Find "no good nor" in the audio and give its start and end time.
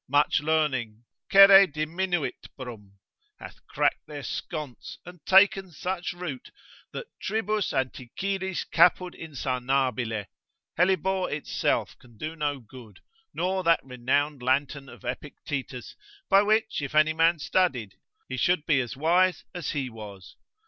12.35-13.61